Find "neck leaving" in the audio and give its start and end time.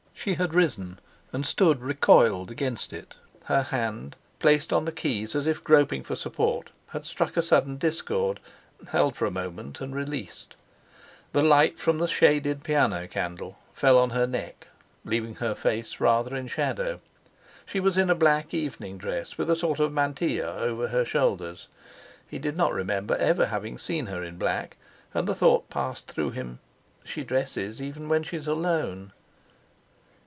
14.27-15.37